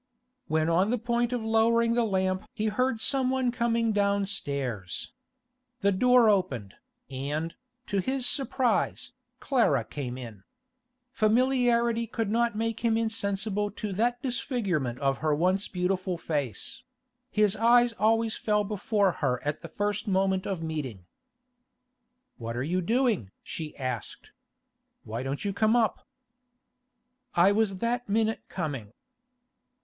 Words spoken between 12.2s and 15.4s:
not make him insensible to that disfigurement of her